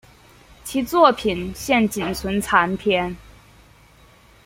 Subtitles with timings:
[0.63, 3.15] 其作品现仅存残篇。